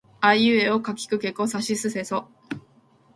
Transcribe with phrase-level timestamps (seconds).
[0.19, 2.27] あいうえおかきくけこさしせそ